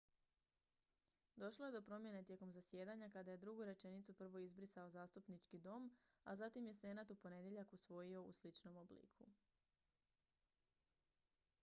došlo 1.35 1.65
je 1.65 1.71
do 1.71 1.81
promjene 1.81 2.23
tijekom 2.23 2.51
zasjedanja 2.53 3.09
kada 3.09 3.31
je 3.31 3.37
drugu 3.37 3.63
rečenicu 3.65 4.13
prvo 4.13 4.39
izbrisao 4.39 4.89
zastupnički 4.89 5.59
dom 5.59 5.91
a 6.23 6.35
zatim 6.35 6.65
je 6.67 6.73
senat 6.73 7.11
u 7.11 7.15
ponedjeljak 7.15 7.73
usvojio 7.73 8.23
u 8.23 8.33
sličnom 8.33 8.77
obliku 8.77 9.27